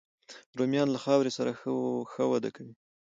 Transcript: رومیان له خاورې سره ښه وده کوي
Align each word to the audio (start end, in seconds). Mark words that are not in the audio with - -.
رومیان 0.57 0.87
له 0.91 0.99
خاورې 1.03 1.31
سره 1.37 1.51
ښه 2.11 2.23
وده 2.31 2.49
کوي 2.55 2.73